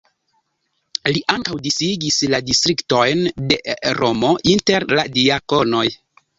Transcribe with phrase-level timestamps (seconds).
[1.17, 3.61] Li ankaŭ disigis la distriktojn de
[4.03, 5.89] Romo inter la diakonoj.